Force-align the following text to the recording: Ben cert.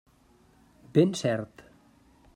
Ben 0.95 1.13
cert. 1.21 1.63